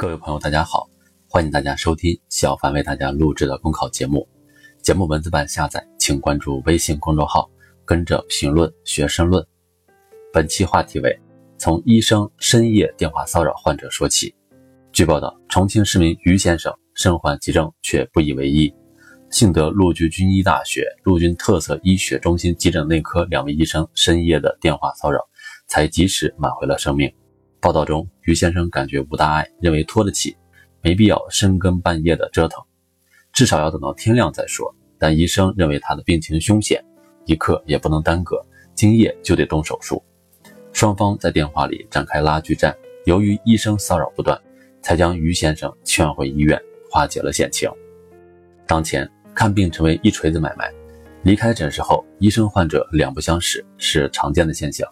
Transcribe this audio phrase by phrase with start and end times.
[0.00, 0.88] 各位朋友，大家好，
[1.28, 4.26] 欢迎大家收听小凡为大家录制的公考节目。
[4.80, 7.50] 节目文字版下载，请关注微信公众号，
[7.84, 9.46] 跟着评论学申论。
[10.32, 11.14] 本期话题为：
[11.58, 14.34] 从医生深夜电话骚扰患者说起。
[14.90, 18.74] 据报道，重庆市民于先生身患急症却不以为意，
[19.28, 25.20] 幸得陆军军医大学陆军特色医学中心急诊内科两位医生深夜的电话骚扰，
[25.66, 27.12] 才及时挽回了生命。
[27.60, 30.34] 报道中，于先生感觉无大碍，认为拖得起，
[30.80, 32.62] 没必要深更半夜的折腾，
[33.32, 34.74] 至少要等到天亮再说。
[34.98, 36.82] 但医生认为他的病情凶险，
[37.26, 40.02] 一刻也不能耽搁，今夜就得动手术。
[40.72, 42.74] 双方在电话里展开拉锯战，
[43.04, 44.40] 由于医生骚扰不断，
[44.82, 46.58] 才将于先生劝回医院，
[46.90, 47.70] 化解了险情。
[48.66, 50.70] 当前看病成为一锤子买卖，
[51.22, 54.90] 离开诊室后，医生患者两不相识是常见的现象。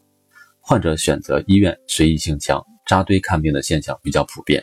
[0.69, 4.63] 患者选择医院随意性强、扎堆看病的现象比较普遍。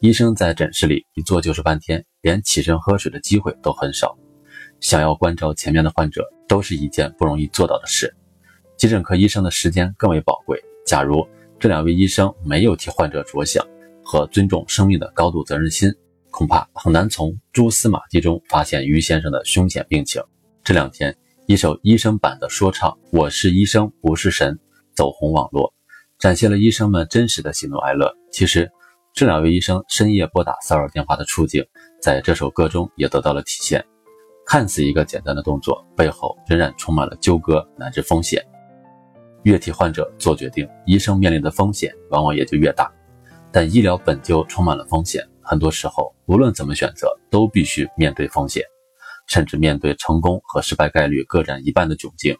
[0.00, 4.18] 医生在诊室里一坐就是半天，连起身喝水的机会都很少。
[4.80, 8.12] 想要关照前面的患者，都是一件不容易做到的事。
[8.76, 10.60] 急诊科医生的时间更为宝贵。
[10.84, 11.24] 假如
[11.60, 13.64] 这两位医生没有替患者着想
[14.02, 15.88] 和尊重生命的高度责任心，
[16.32, 20.20] 恐怕很难从蛛丝马迹中发现于先生的凶险病情。
[20.64, 24.52] 这两天，一首医生版的说唱《我是医生不是神》。
[24.96, 25.72] 走红网络，
[26.18, 28.12] 展现了医生们真实的喜怒哀乐。
[28.32, 28.70] 其实，
[29.12, 31.64] 这两位医生深夜拨打骚扰电话的处境，
[32.02, 33.84] 在这首歌中也得到了体现。
[34.46, 38.42] 看似一个简单的动作，背后仍然充满了纠葛乃至风险。
[39.42, 42.90] 越替患者做决定，医生面临的风险往往也就越大。
[43.52, 48.62] 但医疗本就充满了风险，很多时候无论怎么选择，都必须面对风险，
[49.28, 52.36] 甚至面对成功和失败概率各占一半的窘境。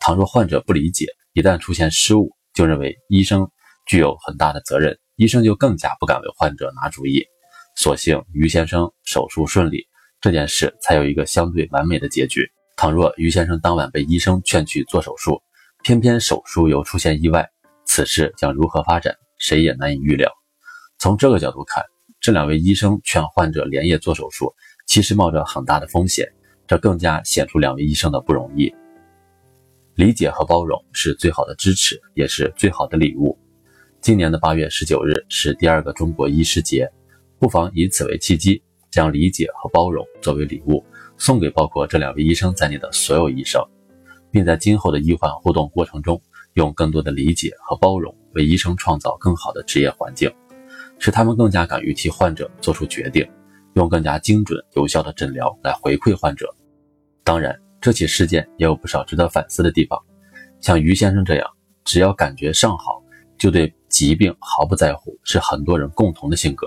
[0.00, 3.50] 倘若患者不理解，一旦出现失误，就认为医生
[3.84, 7.26] 具有很大的责任，医生就更加不敢为患者拿主意。
[7.76, 9.86] 所幸于先生手术顺利，
[10.22, 12.50] 这件事才有一个相对完美的结局。
[12.74, 15.42] 倘若于先生当晚被医生劝去做手术，
[15.84, 17.46] 偏偏手术又出现意外，
[17.84, 20.32] 此事将如何发展，谁也难以预料。
[20.98, 21.84] 从这个角度看，
[22.18, 24.54] 这两位医生劝患者连夜做手术，
[24.86, 26.26] 其实冒着很大的风险，
[26.66, 28.74] 这更加显出两位医生的不容易。
[29.96, 33.36] 理解和包容是最好的支持，也是最好的礼物。
[34.02, 36.86] 今年的八月十九日是第二个中国医师节，
[37.38, 40.84] 不妨以此为契机，将理解和包容作为礼物，
[41.16, 43.64] 送给包括这两位医生在内的所有医生，
[44.30, 46.20] 并在今后的医患互动过程中，
[46.52, 50.30] 用更多的理解和包容，为医生创造更好的职业环境，
[50.98, 53.26] 使他们更加敢于替患者做出决定，
[53.72, 56.54] 用更加精准有效的诊疗来回馈患者。
[57.24, 57.58] 当然。
[57.86, 59.96] 这起事件也有不少值得反思的地方，
[60.60, 61.48] 像于先生这样，
[61.84, 63.00] 只要感觉尚好，
[63.38, 66.66] 就对疾病毫不在乎，是很多人共同的性格。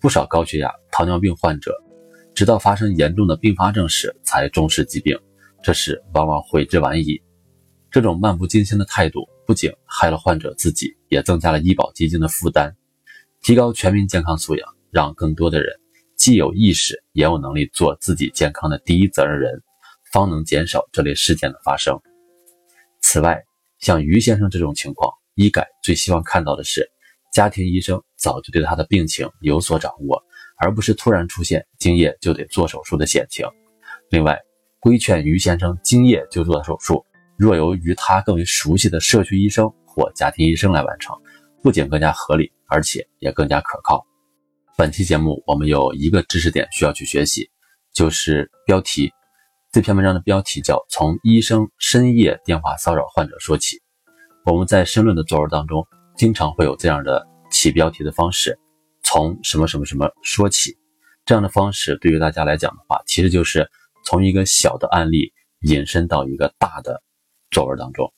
[0.00, 1.72] 不少高血压、糖尿病患者，
[2.34, 5.16] 直到发生严重的并发症时才重视疾病，
[5.62, 7.22] 这时往往悔之晚矣。
[7.88, 12.74] 这种漫不经心的态度，不仅害了患者自己，也增加了医保基金的负担。
[13.42, 15.72] 提高全民健康素养，让更多的人
[16.16, 19.62] 既有意识，也有能力做自己健康的第一责任人。
[20.12, 21.98] 方能减少这类事件的发生。
[23.00, 23.42] 此外，
[23.78, 26.88] 像于先生这种情况，医改最希望看到的是，
[27.32, 30.22] 家庭医生早就对他的病情有所掌握，
[30.58, 33.46] 而不是突然出现今夜就得做手术的险情。
[34.10, 34.38] 另外，
[34.78, 37.04] 规劝于先生今夜就做手术，
[37.36, 41.16] 若由于他更为熟悉的社区医生或家庭医生来完成，
[41.62, 44.06] 不仅更加合理，而且也更加可靠。
[44.76, 47.50] 本期节目我们有一个知识点需要去学习，
[47.92, 49.10] 就是标题。
[49.72, 53.76] 这篇文章的标题叫《从医生深夜电话骚扰患者说起》。
[54.44, 58.58] 我们在申论的作文当中，经常会有这样的起标题的方式，
[59.02, 60.76] 从什么什么什么说起。
[61.24, 63.66] 这样的方式对于大家来讲的话，其实就是
[64.04, 65.32] 从一个小的案例
[65.62, 67.02] 引申到一个大的
[67.50, 68.12] 作文当中。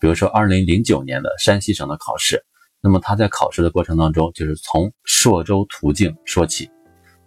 [0.00, 2.44] 比如说，二零零九年的山西省的考试，
[2.80, 6.70] 那么他在考试的过程当中，就是从朔州途径说起。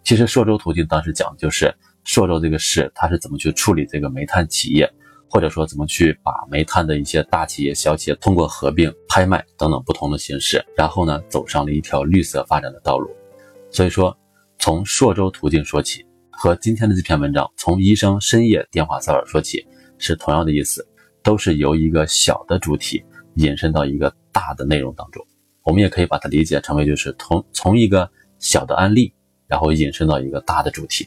[0.02, 1.76] 其实朔州途径当时讲的就是。
[2.04, 4.90] 朔州这个市，它是怎么去处理这个煤炭企业，
[5.28, 13.10] 或者说怎么去把煤炭的一些大企业、小企业通过合并、拍卖等等不同的形式，然后呢走上了一条绿色发展的道路。
[13.70, 14.16] 所以说，
[14.58, 19.64] 从朔州途径说起，和今天的这篇文章从医生深夜电话骚扰说起
[19.98, 20.86] 是同样的意思，
[21.22, 23.04] 都是由一个小的主体
[23.34, 25.24] 引申到一个大的内容当中。
[25.62, 29.12] 我们也可以把它理解成为就是从从一个小的案例，
[29.46, 31.06] 然后引申到一个大的主题。